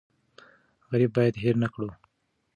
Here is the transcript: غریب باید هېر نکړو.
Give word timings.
غریب 0.89 1.11
باید 1.17 1.35
هېر 1.43 1.55
نکړو. 1.63 1.89